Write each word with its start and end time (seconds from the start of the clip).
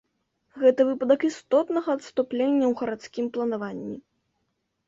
Гэта 0.61 0.81
выпадак 0.87 1.25
істотнага 1.29 1.89
адступлення 1.97 2.65
ў 2.69 2.73
гарадскім 2.81 3.25
планаванні. 3.37 3.97